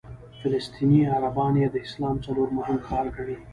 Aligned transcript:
فلسطیني 0.39 1.01
عربان 1.15 1.53
یې 1.61 1.67
د 1.71 1.77
اسلام 1.87 2.15
څلورم 2.25 2.55
مهم 2.59 2.77
ښار 2.85 3.05
ګڼي. 3.15 3.37